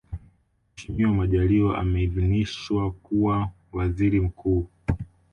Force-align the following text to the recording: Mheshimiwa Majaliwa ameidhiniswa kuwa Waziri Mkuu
Mheshimiwa 0.75 1.13
Majaliwa 1.13 1.77
ameidhiniswa 1.77 2.91
kuwa 2.91 3.51
Waziri 3.71 4.19
Mkuu 4.21 4.67